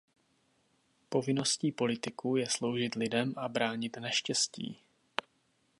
[1.09, 4.79] Povinností politiků je sloužit lidem a bránit neštěstí.